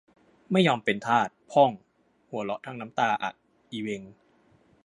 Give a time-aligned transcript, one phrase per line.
[0.51, 1.71] ไม่ยอมเป็นทาส พ่อง
[2.29, 3.31] หัวเราะทั้งน้ำตาอะ
[3.71, 4.01] อิเวง